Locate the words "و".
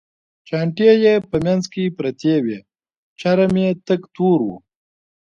4.47-4.49